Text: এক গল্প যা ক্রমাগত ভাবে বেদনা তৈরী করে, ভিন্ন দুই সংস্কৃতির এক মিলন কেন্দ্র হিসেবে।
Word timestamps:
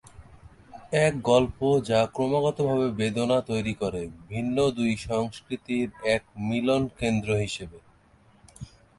এক 1.05 1.13
গল্প 1.21 1.59
যা 1.89 1.99
ক্রমাগত 2.05 2.57
ভাবে 2.61 2.87
বেদনা 2.91 3.37
তৈরী 3.41 3.73
করে, 3.73 4.01
ভিন্ন 4.29 4.57
দুই 4.69 4.91
সংস্কৃতির 5.09 5.87
এক 6.15 6.23
মিলন 6.49 6.83
কেন্দ্র 6.99 7.29
হিসেবে। 7.35 7.77